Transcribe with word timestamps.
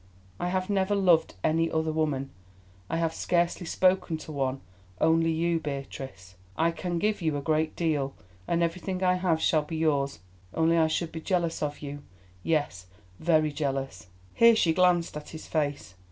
—I 0.39 0.47
have 0.47 0.67
never 0.67 0.95
loved 0.95 1.35
any 1.43 1.69
other 1.69 1.91
woman, 1.91 2.31
I 2.89 2.97
have 2.97 3.13
scarcely 3.13 3.67
spoken 3.67 4.17
to 4.17 4.31
one—only 4.31 5.29
you, 5.29 5.59
Beatrice. 5.59 6.33
I 6.57 6.71
can 6.71 6.97
give 6.97 7.21
you 7.21 7.37
a 7.37 7.41
great 7.43 7.75
deal; 7.75 8.15
and 8.47 8.63
everything 8.63 9.03
I 9.03 9.13
have 9.17 9.39
shall 9.39 9.61
be 9.61 9.77
yours, 9.77 10.17
only 10.55 10.75
I 10.75 10.87
should 10.87 11.11
be 11.11 11.21
jealous 11.21 11.61
of 11.61 11.83
you—yes, 11.83 12.87
very 13.19 13.51
jealous!" 13.51 14.07
Here 14.33 14.55
she 14.55 14.73
glanced 14.73 15.15
at 15.17 15.29
his 15.29 15.45
face. 15.45 15.93